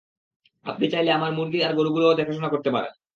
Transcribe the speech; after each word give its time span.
আপনি 0.65 0.85
চাইলে 0.89 1.09
আমরা 1.11 1.29
মুরগি 1.31 1.59
আর 1.63 1.73
গরুগুলোরও 1.75 2.19
দেখাশোনা 2.19 2.49
করতে 2.49 2.69
পারেন। 2.69 2.93